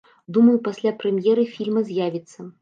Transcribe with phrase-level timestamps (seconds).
[0.37, 2.49] Думаю, пасля прэм'еры фільма з'явіцца.